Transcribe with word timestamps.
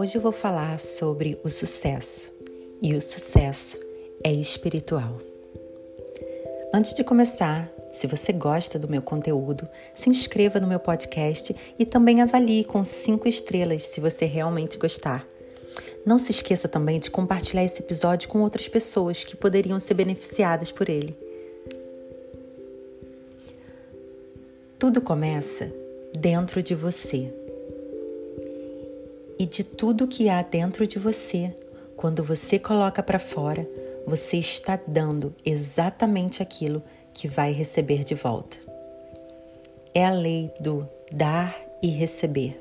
Hoje 0.00 0.16
eu 0.16 0.22
vou 0.22 0.30
falar 0.30 0.78
sobre 0.78 1.40
o 1.42 1.50
sucesso. 1.50 2.32
E 2.80 2.94
o 2.94 3.02
sucesso 3.02 3.80
é 4.22 4.30
espiritual. 4.30 5.20
Antes 6.72 6.94
de 6.94 7.02
começar, 7.02 7.68
se 7.90 8.06
você 8.06 8.32
gosta 8.32 8.78
do 8.78 8.88
meu 8.88 9.02
conteúdo, 9.02 9.68
se 9.96 10.08
inscreva 10.08 10.60
no 10.60 10.68
meu 10.68 10.78
podcast 10.78 11.52
e 11.76 11.84
também 11.84 12.22
avalie 12.22 12.62
com 12.62 12.84
cinco 12.84 13.26
estrelas 13.26 13.82
se 13.82 14.00
você 14.00 14.24
realmente 14.24 14.78
gostar. 14.78 15.26
Não 16.06 16.16
se 16.16 16.30
esqueça 16.30 16.68
também 16.68 17.00
de 17.00 17.10
compartilhar 17.10 17.64
esse 17.64 17.82
episódio 17.82 18.28
com 18.28 18.40
outras 18.40 18.68
pessoas 18.68 19.24
que 19.24 19.36
poderiam 19.36 19.80
ser 19.80 19.94
beneficiadas 19.94 20.70
por 20.70 20.88
ele. 20.88 21.18
Tudo 24.78 25.00
começa 25.00 25.68
dentro 26.16 26.62
de 26.62 26.76
você 26.76 27.34
e 29.38 29.46
de 29.46 29.62
tudo 29.62 30.08
que 30.08 30.28
há 30.28 30.42
dentro 30.42 30.86
de 30.86 30.98
você. 30.98 31.54
Quando 31.96 32.22
você 32.22 32.58
coloca 32.58 33.02
para 33.02 33.18
fora, 33.18 33.68
você 34.06 34.38
está 34.38 34.78
dando 34.86 35.34
exatamente 35.44 36.42
aquilo 36.42 36.82
que 37.12 37.28
vai 37.28 37.52
receber 37.52 38.04
de 38.04 38.14
volta. 38.14 38.56
É 39.94 40.04
a 40.04 40.10
lei 40.10 40.50
do 40.60 40.88
dar 41.12 41.56
e 41.82 41.88
receber. 41.88 42.60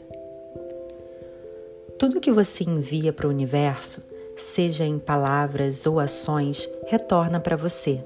Tudo 1.98 2.20
que 2.20 2.32
você 2.32 2.64
envia 2.64 3.12
para 3.12 3.28
o 3.28 3.30
universo, 3.30 4.04
seja 4.36 4.86
em 4.86 5.00
palavras 5.00 5.86
ou 5.86 6.00
ações, 6.00 6.70
retorna 6.86 7.40
para 7.40 7.56
você. 7.56 8.00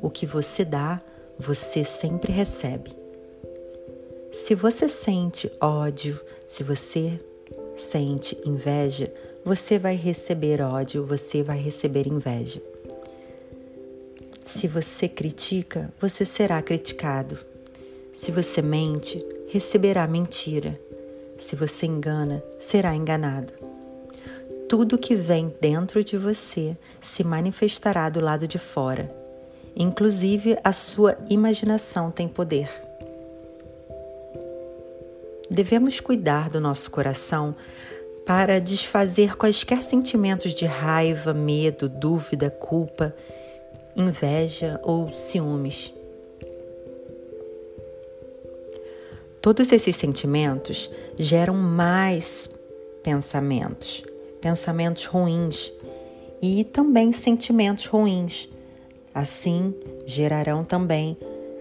O 0.00 0.08
que 0.08 0.24
você 0.24 0.64
dá, 0.64 1.00
você 1.38 1.82
sempre 1.82 2.32
recebe. 2.32 2.92
Se 4.32 4.54
você 4.54 4.88
sente 4.88 5.50
ódio, 5.60 6.20
se 6.46 6.62
você 6.62 7.20
sente 7.78 8.36
inveja, 8.44 9.12
você 9.44 9.78
vai 9.78 9.94
receber 9.94 10.60
ódio, 10.60 11.06
você 11.06 11.42
vai 11.42 11.58
receber 11.58 12.06
inveja. 12.06 12.60
Se 14.44 14.66
você 14.66 15.08
critica, 15.08 15.92
você 16.00 16.24
será 16.24 16.60
criticado. 16.60 17.38
Se 18.12 18.32
você 18.32 18.60
mente, 18.60 19.24
receberá 19.48 20.06
mentira. 20.06 20.78
Se 21.36 21.54
você 21.54 21.86
engana, 21.86 22.42
será 22.58 22.94
enganado. 22.94 23.52
Tudo 24.68 24.98
que 24.98 25.14
vem 25.14 25.54
dentro 25.60 26.02
de 26.02 26.18
você 26.18 26.76
se 27.00 27.22
manifestará 27.22 28.08
do 28.08 28.20
lado 28.20 28.48
de 28.48 28.58
fora. 28.58 29.14
Inclusive, 29.76 30.58
a 30.64 30.72
sua 30.72 31.16
imaginação 31.30 32.10
tem 32.10 32.26
poder. 32.26 32.87
Devemos 35.50 36.00
cuidar 36.00 36.50
do 36.50 36.60
nosso 36.60 36.90
coração 36.90 37.54
para 38.26 38.60
desfazer 38.60 39.36
quaisquer 39.36 39.82
sentimentos 39.82 40.52
de 40.52 40.66
raiva, 40.66 41.32
medo, 41.32 41.88
dúvida, 41.88 42.50
culpa, 42.50 43.14
inveja 43.96 44.78
ou 44.84 45.10
ciúmes. 45.10 45.94
Todos 49.40 49.72
esses 49.72 49.96
sentimentos 49.96 50.90
geram 51.18 51.54
mais 51.54 52.50
pensamentos, 53.02 54.04
pensamentos 54.42 55.06
ruins 55.06 55.72
e 56.42 56.64
também 56.64 57.12
sentimentos 57.12 57.86
ruins. 57.86 58.46
Assim, 59.14 59.74
gerarão 60.04 60.64
também 60.64 61.16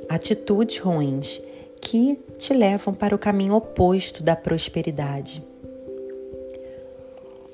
atitudes 0.10 0.80
ruins 0.80 1.42
que 1.82 2.20
te 2.38 2.54
levam 2.54 2.94
para 2.94 3.16
o 3.16 3.20
caminho 3.20 3.54
oposto 3.54 4.24
da 4.24 4.36
prosperidade. 4.36 5.44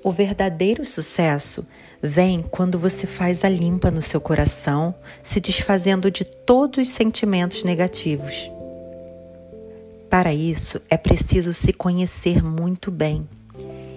O 0.04 0.12
verdadeiro 0.12 0.84
sucesso 0.84 1.66
vem 2.02 2.44
quando 2.44 2.78
você 2.78 3.08
faz 3.08 3.46
a 3.46 3.50
limpa 3.50 3.90
no 3.90 4.02
seu 4.02 4.20
coração, 4.20 4.94
se 5.22 5.40
desfazendo 5.40 6.12
de 6.12 6.26
todos 6.26 6.86
os 6.86 6.94
sentimentos 6.94 7.64
negativos. 7.64 8.52
Para 10.10 10.34
isso, 10.34 10.82
é 10.90 10.98
preciso 10.98 11.54
se 11.54 11.72
conhecer 11.72 12.44
muito 12.44 12.92
bem 12.92 13.28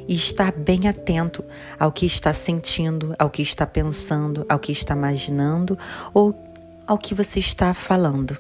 e 0.07 0.15
estar 0.15 0.53
bem 0.53 0.87
atento 0.87 1.45
ao 1.79 1.91
que 1.91 2.07
está 2.07 2.33
sentindo, 2.33 3.15
ao 3.19 3.29
que 3.29 3.43
está 3.43 3.67
pensando, 3.67 4.47
ao 4.49 4.61
que 4.61 4.71
está 4.71 4.95
imaginando 4.95 5.77
ou 6.15 6.35
ao 6.87 6.97
que 6.97 7.15
você 7.15 7.41
está 7.41 7.75
falando. 7.75 8.39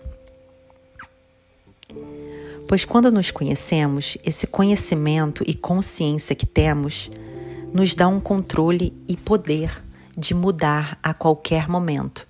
Pois 2.68 2.84
quando 2.84 3.12
nos 3.12 3.30
conhecemos, 3.30 4.18
esse 4.24 4.46
conhecimento 4.46 5.44
e 5.46 5.54
consciência 5.54 6.34
que 6.34 6.46
temos 6.46 7.10
nos 7.72 7.94
dá 7.94 8.08
um 8.08 8.18
controle 8.18 8.92
e 9.06 9.16
poder 9.16 9.82
de 10.16 10.34
mudar 10.34 10.98
a 11.02 11.14
qualquer 11.14 11.68
momento, 11.68 12.26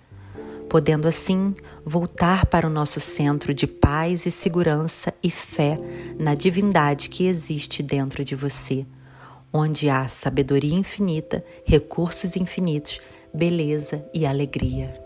podendo 0.69 1.09
assim 1.09 1.55
voltar 1.85 2.47
para 2.47 2.67
o 2.67 2.71
nosso 2.71 3.01
centro 3.01 3.55
de 3.55 3.67
paz 3.67 4.27
e 4.27 4.31
segurança 4.31 5.15
e 5.23 5.31
fé 5.31 5.79
na 6.19 6.35
divindade 6.35 7.09
que 7.09 7.27
existe 7.27 7.83
dentro 7.83 8.25
de 8.25 8.35
você, 8.35 8.85
onde 9.53 9.89
há 9.89 10.07
sabedoria 10.09 10.75
infinita, 10.75 11.45
recursos 11.65 12.37
infinitos, 12.37 13.01
beleza 13.33 14.05
e 14.13 14.27
alegria. 14.27 15.06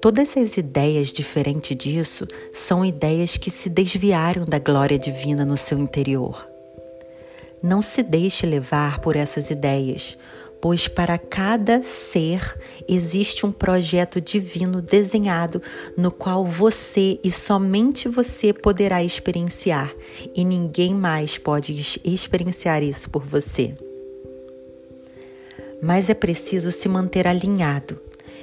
Todas 0.00 0.36
essas 0.36 0.56
ideias 0.56 1.08
diferentes 1.08 1.76
disso 1.76 2.26
são 2.52 2.84
ideias 2.84 3.36
que 3.36 3.50
se 3.50 3.68
desviaram 3.68 4.44
da 4.44 4.60
glória 4.60 4.96
divina 4.96 5.44
no 5.44 5.56
seu 5.56 5.76
interior. 5.76 6.46
Não 7.60 7.82
se 7.82 8.04
deixe 8.04 8.46
levar 8.46 9.00
por 9.00 9.16
essas 9.16 9.50
ideias, 9.50 10.16
pois 10.60 10.86
para 10.86 11.18
cada 11.18 11.82
ser 11.82 12.56
existe 12.88 13.44
um 13.44 13.50
projeto 13.50 14.20
divino 14.20 14.80
desenhado 14.80 15.60
no 15.96 16.12
qual 16.12 16.44
você 16.44 17.18
e 17.24 17.30
somente 17.32 18.08
você 18.08 18.52
poderá 18.52 19.02
experienciar, 19.02 19.92
e 20.32 20.44
ninguém 20.44 20.94
mais 20.94 21.38
pode 21.38 21.98
experienciar 22.04 22.84
isso 22.84 23.10
por 23.10 23.24
você. 23.24 23.76
Mas 25.82 26.08
é 26.08 26.14
preciso 26.14 26.70
se 26.70 26.88
manter 26.88 27.26
alinhado, 27.26 28.00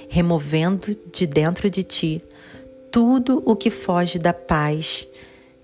removendo 0.09 0.95
de 1.11 1.25
dentro 1.27 1.69
de 1.69 1.83
ti 1.83 2.23
tudo 2.91 3.43
o 3.45 3.55
que 3.55 3.69
foge 3.69 4.17
da 4.17 4.33
paz 4.33 5.07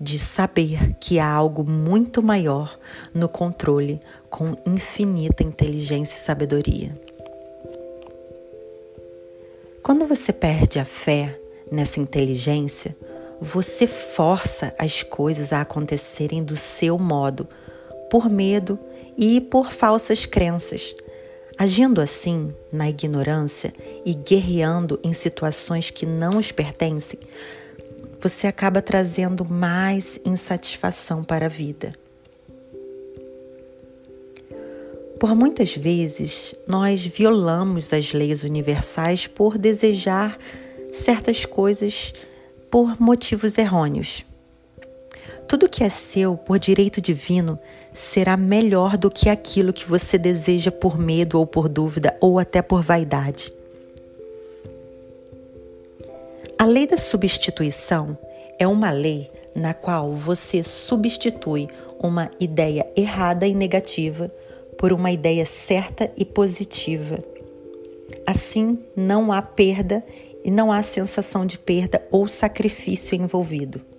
de 0.00 0.18
saber 0.18 0.94
que 1.00 1.18
há 1.18 1.26
algo 1.26 1.64
muito 1.64 2.22
maior 2.22 2.78
no 3.14 3.28
controle 3.28 4.00
com 4.28 4.56
infinita 4.66 5.42
inteligência 5.44 6.16
e 6.16 6.18
sabedoria. 6.18 7.00
Quando 9.82 10.06
você 10.06 10.32
perde 10.32 10.78
a 10.78 10.84
fé 10.84 11.38
nessa 11.70 12.00
inteligência, 12.00 12.96
você 13.40 13.86
força 13.86 14.74
as 14.78 15.02
coisas 15.02 15.52
a 15.52 15.60
acontecerem 15.60 16.44
do 16.44 16.56
seu 16.56 16.98
modo, 16.98 17.48
por 18.10 18.28
medo 18.28 18.78
e 19.16 19.40
por 19.40 19.72
falsas 19.72 20.26
crenças. 20.26 20.94
Agindo 21.62 22.00
assim, 22.00 22.48
na 22.72 22.90
ignorância 22.90 23.72
e 24.04 24.14
guerreando 24.14 24.98
em 25.04 25.12
situações 25.12 25.90
que 25.90 26.04
não 26.04 26.38
os 26.38 26.50
pertencem, 26.50 27.20
você 28.20 28.48
acaba 28.48 28.82
trazendo 28.82 29.44
mais 29.44 30.18
insatisfação 30.24 31.22
para 31.22 31.46
a 31.46 31.48
vida. 31.48 31.94
Por 35.20 35.36
muitas 35.36 35.76
vezes, 35.76 36.52
nós 36.66 37.06
violamos 37.06 37.92
as 37.92 38.12
leis 38.12 38.42
universais 38.42 39.28
por 39.28 39.56
desejar 39.56 40.36
certas 40.92 41.46
coisas 41.46 42.12
por 42.72 43.00
motivos 43.00 43.56
errôneos. 43.56 44.24
Tudo 45.52 45.68
que 45.68 45.84
é 45.84 45.90
seu 45.90 46.34
por 46.34 46.58
direito 46.58 46.98
divino 46.98 47.58
será 47.92 48.38
melhor 48.38 48.96
do 48.96 49.10
que 49.10 49.28
aquilo 49.28 49.70
que 49.70 49.84
você 49.84 50.16
deseja 50.16 50.72
por 50.72 50.96
medo 50.96 51.38
ou 51.38 51.46
por 51.46 51.68
dúvida 51.68 52.16
ou 52.22 52.38
até 52.38 52.62
por 52.62 52.80
vaidade. 52.80 53.52
A 56.58 56.64
lei 56.64 56.86
da 56.86 56.96
substituição 56.96 58.16
é 58.58 58.66
uma 58.66 58.90
lei 58.90 59.30
na 59.54 59.74
qual 59.74 60.14
você 60.14 60.62
substitui 60.62 61.68
uma 62.02 62.30
ideia 62.40 62.90
errada 62.96 63.46
e 63.46 63.54
negativa 63.54 64.32
por 64.78 64.90
uma 64.90 65.12
ideia 65.12 65.44
certa 65.44 66.10
e 66.16 66.24
positiva. 66.24 67.22
Assim, 68.26 68.82
não 68.96 69.30
há 69.30 69.42
perda 69.42 70.02
e 70.42 70.50
não 70.50 70.72
há 70.72 70.82
sensação 70.82 71.44
de 71.44 71.58
perda 71.58 72.02
ou 72.10 72.26
sacrifício 72.26 73.14
envolvido. 73.14 73.91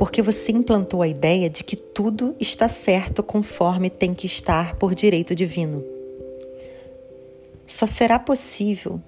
Porque 0.00 0.22
você 0.22 0.50
implantou 0.50 1.02
a 1.02 1.08
ideia 1.08 1.50
de 1.50 1.62
que 1.62 1.76
tudo 1.76 2.34
está 2.40 2.70
certo 2.70 3.22
conforme 3.22 3.90
tem 3.90 4.14
que 4.14 4.24
estar 4.24 4.76
por 4.76 4.94
direito 4.94 5.34
divino. 5.34 5.84
Só 7.66 7.86
será 7.86 8.18
possível 8.18 8.98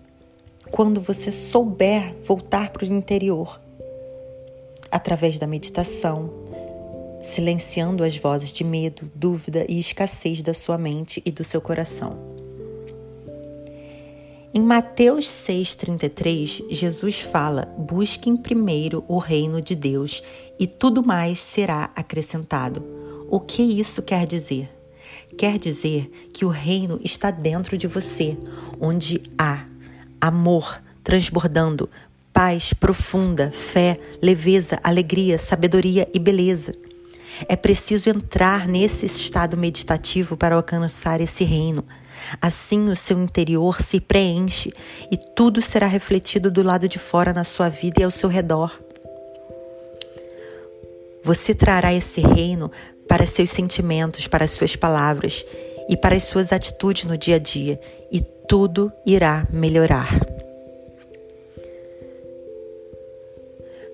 quando 0.71 1.01
você 1.01 1.33
souber 1.33 2.15
voltar 2.27 2.69
para 2.69 2.85
o 2.85 2.87
interior 2.87 3.59
através 4.91 5.39
da 5.39 5.47
meditação, 5.47 6.31
silenciando 7.23 8.05
as 8.05 8.19
vozes 8.19 8.53
de 8.53 8.63
medo, 8.63 9.11
dúvida 9.15 9.65
e 9.71 9.81
escassez 9.81 10.43
da 10.43 10.53
sua 10.53 10.77
mente 10.77 11.23
e 11.25 11.31
do 11.33 11.43
seu 11.43 11.63
coração. 11.63 12.32
Em 14.55 14.61
Mateus 14.61 15.29
6,33, 15.29 16.67
Jesus 16.69 17.23
fala: 17.23 17.75
Busquem 17.79 18.37
primeiro 18.37 19.03
o 19.09 19.17
reino 19.17 19.63
de 19.63 19.75
Deus 19.75 20.23
e 20.61 20.67
tudo 20.67 21.03
mais 21.03 21.41
será 21.41 21.91
acrescentado. 21.97 22.85
O 23.31 23.41
que 23.41 23.63
isso 23.63 24.03
quer 24.03 24.27
dizer? 24.27 24.71
Quer 25.39 25.59
dizer 25.59 26.29
que 26.35 26.45
o 26.45 26.51
reino 26.51 27.01
está 27.03 27.31
dentro 27.31 27.79
de 27.79 27.87
você, 27.87 28.37
onde 28.79 29.23
há 29.39 29.65
amor 30.21 30.83
transbordando, 31.03 31.89
paz 32.31 32.75
profunda, 32.75 33.51
fé, 33.53 33.99
leveza, 34.21 34.79
alegria, 34.85 35.39
sabedoria 35.39 36.07
e 36.13 36.19
beleza. 36.19 36.75
É 37.49 37.57
preciso 37.57 38.11
entrar 38.11 38.69
nesse 38.69 39.07
estado 39.07 39.57
meditativo 39.57 40.37
para 40.37 40.57
alcançar 40.57 41.23
esse 41.23 41.43
reino. 41.43 41.83
Assim, 42.41 42.89
o 42.89 42.97
seu 42.97 43.19
interior 43.19 43.81
se 43.81 44.01
preenche 44.01 44.73
e 45.11 45.17
tudo 45.17 45.61
será 45.61 45.87
refletido 45.87 46.51
do 46.51 46.63
lado 46.63 46.89
de 46.89 46.99
fora 46.99 47.33
na 47.33 47.45
sua 47.45 47.69
vida 47.69 48.01
e 48.01 48.05
ao 48.05 48.11
seu 48.11 48.29
redor. 48.29 48.79
Você 51.25 51.55
trará 51.55 51.93
esse 51.95 52.21
reino 52.21 52.71
para 53.09 53.27
seus 53.27 53.51
sentimentos, 53.51 54.27
para 54.27 54.45
as 54.45 54.51
suas 54.51 54.75
palavras 54.75 55.45
e 55.89 55.97
para 55.97 56.17
as 56.17 56.25
suas 56.25 56.53
atitudes 56.53 57.05
no 57.05 57.17
dia 57.17 57.37
a 57.37 57.39
dia, 57.39 57.81
e 58.11 58.21
tudo 58.49 58.93
irá 59.07 59.47
melhorar. 59.53 60.09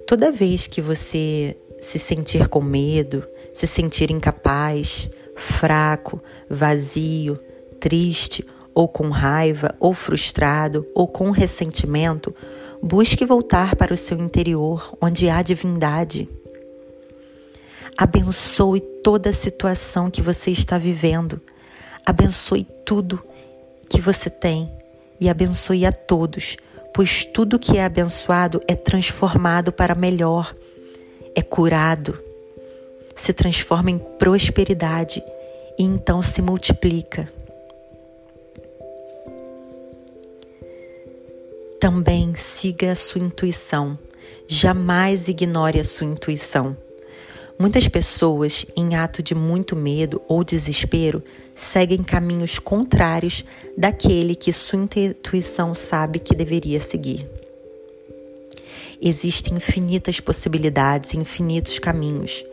Toda 0.07 0.33
vez 0.33 0.67
que 0.67 0.81
você 0.81 1.57
se 1.81 1.99
sentir 1.99 2.49
com 2.49 2.63
medo, 2.63 3.27
se 3.53 3.67
sentir 3.67 4.11
incapaz, 4.11 5.11
fraco, 5.37 6.23
vazio, 6.49 7.39
triste, 7.81 8.45
ou 8.75 8.87
com 8.87 9.09
raiva, 9.09 9.75
ou 9.81 9.93
frustrado, 9.93 10.87
ou 10.95 11.09
com 11.09 11.31
ressentimento, 11.31 12.35
busque 12.83 13.25
voltar 13.25 13.75
para 13.77 13.93
o 13.93 13.97
seu 13.97 14.19
interior, 14.19 14.97
onde 15.01 15.29
há 15.29 15.43
divindade. 15.43 16.29
Abençoe 17.97 18.81
toda 18.81 19.31
a 19.31 19.33
situação 19.33 20.11
que 20.11 20.23
você 20.23 20.51
está 20.51 20.79
vivendo. 20.79 21.41
Abençoe 22.07 22.67
tudo 22.85 23.23
que 23.89 24.01
você 24.01 24.31
tem 24.31 24.71
e 25.21 25.29
abençoe 25.29 25.85
a 25.85 25.93
todos, 25.93 26.57
pois 26.95 27.25
tudo 27.25 27.59
que 27.59 27.77
é 27.77 27.85
abençoado 27.85 28.61
é 28.69 28.75
transformado 28.75 29.73
para 29.73 29.95
melhor, 29.95 30.55
é 31.35 31.43
curado 31.43 32.29
se 33.19 33.33
transforma 33.33 33.91
em 33.91 33.99
prosperidade 33.99 35.23
e 35.79 35.83
então 35.83 36.23
se 36.23 36.41
multiplica. 36.41 37.29
Também 41.81 42.35
siga 42.35 42.93
a 42.93 42.97
sua 42.97 43.21
intuição. 43.21 43.99
Jamais 44.47 45.29
ignore 45.29 45.79
a 45.79 45.85
sua 45.85 46.07
intuição. 46.07 46.77
Muitas 47.59 47.89
pessoas, 47.89 48.65
em 48.77 48.95
ato 48.95 49.23
de 49.23 49.35
muito 49.35 49.75
medo 49.75 50.23
ou 50.29 50.45
desespero, 50.45 51.23
seguem 51.55 52.03
caminhos 52.03 52.59
contrários 52.59 53.45
daquele 53.77 54.35
que 54.35 54.53
sua 54.53 54.79
intuição 54.79 55.75
sabe 55.75 56.19
que 56.19 56.35
deveria 56.35 56.81
seguir. 56.81 57.29
Existem 59.01 59.57
infinitas 59.57 60.21
possibilidades, 60.21 61.15
infinitos 61.15 61.79
caminhos 61.79 62.45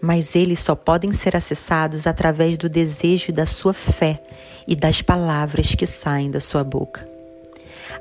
mas 0.00 0.34
eles 0.34 0.60
só 0.60 0.74
podem 0.74 1.12
ser 1.12 1.36
acessados 1.36 2.06
através 2.06 2.56
do 2.56 2.68
desejo 2.68 3.32
da 3.32 3.44
sua 3.44 3.74
fé 3.74 4.22
e 4.66 4.74
das 4.74 5.02
palavras 5.02 5.74
que 5.74 5.86
saem 5.86 6.30
da 6.30 6.40
sua 6.40 6.64
boca. 6.64 7.19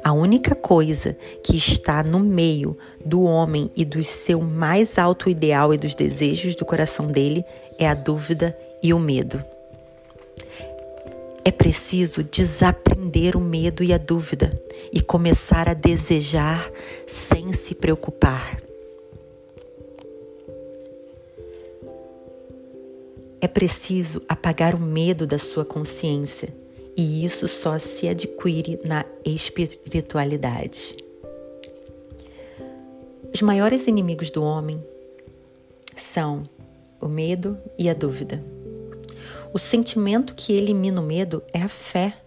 A 0.04 0.12
única 0.14 0.56
coisa 0.56 1.16
que 1.44 1.58
está 1.58 2.04
no 2.04 2.20
meio 2.20 2.78
do 3.04 3.24
homem 3.24 3.70
e 3.76 3.84
do 3.84 4.04
seu 4.04 4.42
mais 4.42 4.98
alto 4.98 5.30
ideal 5.30 5.74
e 5.74 5.78
dos 5.78 5.96
desejos 5.96 6.56
do 6.56 6.66
coração 6.66 7.08
dele 7.08 7.44
é 7.78 7.88
a 7.88 7.94
dúvida 7.94 8.58
e 8.82 8.94
o 8.94 9.00
medo. 9.00 9.44
É 11.44 11.52
preciso 11.52 12.24
desaprender 12.24 13.36
o 13.36 13.42
medo 13.42 13.84
e 13.84 13.94
a 13.94 13.98
dúvida 13.98 14.62
e 14.94 15.02
começar 15.02 15.68
a 15.68 15.74
desejar 15.74 16.70
sem 17.08 17.54
se 17.54 17.74
preocupar. 17.74 18.62
É 23.42 23.48
preciso 23.48 24.22
apagar 24.28 24.76
o 24.76 24.80
medo 24.80 25.26
da 25.26 25.40
sua 25.40 25.64
consciência, 25.64 26.50
e 26.96 27.24
isso 27.24 27.48
só 27.48 27.78
se 27.78 28.08
adquire 28.08 28.80
na 28.84 29.06
espiritualidade. 29.26 30.98
Os 33.34 33.42
maiores 33.42 33.88
inimigos 33.88 34.30
do 34.30 34.44
homem 34.44 34.84
são 35.96 36.44
o 37.00 37.08
medo 37.08 37.58
e 37.78 37.90
a 37.90 37.94
dúvida. 37.94 38.44
O 39.54 39.60
sentimento 39.60 40.34
que 40.36 40.54
elimina 40.54 41.00
o 41.00 41.04
medo 41.04 41.44
é 41.54 41.62
a 41.62 41.70
fé. 41.70 42.18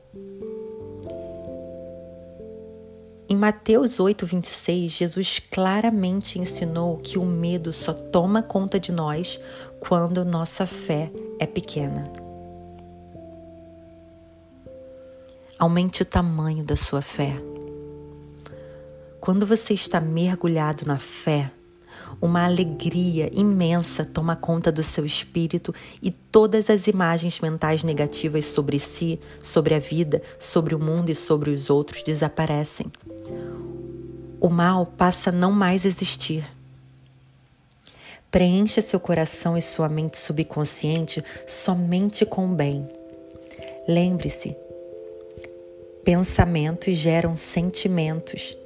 Em 3.29 3.37
Mateus 3.37 3.99
8, 3.99 4.27
26, 4.27 4.93
Jesus 4.93 5.39
claramente 5.51 6.39
ensinou 6.39 6.99
que 6.99 7.19
o 7.19 7.25
medo 7.25 7.73
só 7.73 7.93
toma 7.93 8.43
conta 8.43 8.79
de 8.79 8.93
nós 8.93 9.41
quando 9.81 10.25
nossa 10.25 10.67
fé 10.67 11.11
é 11.39 11.47
pequena. 11.47 12.22
Aumente 15.63 16.03
o 16.03 16.05
tamanho 16.05 16.65
da 16.65 16.75
sua 16.75 17.01
fé. 17.01 17.41
Quando 19.21 19.47
você 19.47 19.73
está 19.75 20.01
mergulhado 20.01 20.85
na 20.85 20.99
fé, 20.99 21.53
uma 22.21 22.45
alegria 22.45 23.31
imensa 23.33 24.05
toma 24.05 24.35
conta 24.35 24.73
do 24.73 24.83
seu 24.83 25.07
espírito 25.07 25.73
e 26.03 26.11
todas 26.11 26.69
as 26.69 26.89
imagens 26.89 27.39
mentais 27.39 27.85
negativas 27.85 28.47
sobre 28.47 28.77
si, 28.81 29.21
sobre 29.41 29.77
a 29.77 29.79
vida, 29.79 30.21
sobre 30.37 30.75
o 30.75 30.81
mundo 30.81 31.11
e 31.11 31.15
sobre 31.15 31.51
os 31.51 31.71
outros 31.71 32.03
desaparecem. 32.03 32.91
O 34.41 34.49
mal 34.49 34.85
passa 34.85 35.31
a 35.31 35.33
não 35.33 35.53
mais 35.53 35.85
existir. 35.85 36.45
Preencha 38.33 38.83
seu 38.83 38.99
coração 38.99 39.57
e 39.57 39.63
sua 39.63 39.89
mente 39.89 40.19
subconsciente 40.19 41.23
somente 41.47 42.27
com 42.27 42.47
o 42.51 42.53
bem. 42.57 42.91
Lembre-se, 43.87 44.57
pensamentos 46.05 46.97
geram 46.97 47.37
sentimentos, 47.37 48.57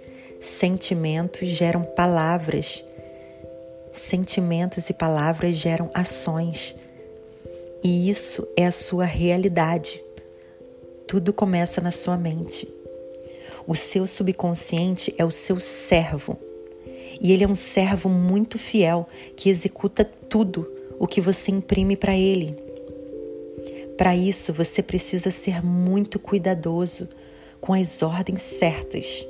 sentimentos 0.40 1.48
geram 1.48 1.82
palavras, 1.82 2.84
sentimentos 3.92 4.88
e 4.90 4.94
palavras 4.94 5.56
geram 5.56 5.90
ações. 5.94 6.74
E 7.82 8.08
isso 8.08 8.46
é 8.56 8.66
a 8.66 8.72
sua 8.72 9.04
realidade. 9.04 10.02
Tudo 11.06 11.32
começa 11.32 11.80
na 11.80 11.90
sua 11.90 12.16
mente. 12.16 12.68
O 13.66 13.74
seu 13.74 14.06
subconsciente 14.06 15.14
é 15.18 15.24
o 15.24 15.30
seu 15.30 15.58
servo 15.58 16.38
e 17.20 17.32
ele 17.32 17.44
é 17.44 17.48
um 17.48 17.54
servo 17.54 18.08
muito 18.08 18.58
fiel 18.58 19.08
que 19.36 19.48
executa 19.48 20.04
tudo 20.04 20.70
o 20.98 21.06
que 21.06 21.20
você 21.20 21.50
imprime 21.50 21.96
para 21.96 22.16
ele. 22.16 22.56
Para 23.96 24.14
isso, 24.14 24.52
você 24.52 24.82
precisa 24.82 25.30
ser 25.30 25.64
muito 25.64 26.18
cuidadoso 26.18 27.08
com 27.66 27.74
as 27.74 28.00
ordens 28.00 28.42
certas. 28.42 29.26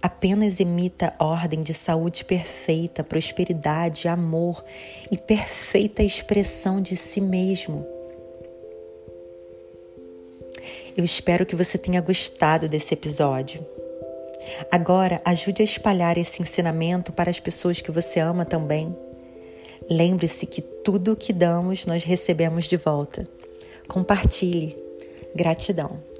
Apenas 0.00 0.58
emita 0.58 1.14
ordem 1.18 1.62
de 1.62 1.74
saúde 1.74 2.24
perfeita, 2.24 3.04
prosperidade, 3.04 4.08
amor 4.08 4.64
e 5.12 5.18
perfeita 5.18 6.02
expressão 6.02 6.80
de 6.80 6.96
si 6.96 7.20
mesmo. 7.20 7.86
Eu 10.96 11.04
espero 11.04 11.44
que 11.44 11.54
você 11.54 11.76
tenha 11.76 12.00
gostado 12.00 12.70
desse 12.70 12.94
episódio. 12.94 13.64
Agora, 14.70 15.20
ajude 15.26 15.60
a 15.60 15.64
espalhar 15.64 16.16
esse 16.16 16.40
ensinamento 16.40 17.12
para 17.12 17.28
as 17.28 17.38
pessoas 17.38 17.82
que 17.82 17.90
você 17.90 18.18
ama 18.18 18.46
também. 18.46 18.96
Lembre-se 19.90 20.46
que 20.46 20.62
tudo 20.62 21.12
o 21.12 21.16
que 21.16 21.34
damos 21.34 21.84
nós 21.84 22.02
recebemos 22.02 22.64
de 22.64 22.78
volta. 22.78 23.28
Compartilhe. 23.86 24.74
Gratidão. 25.34 26.13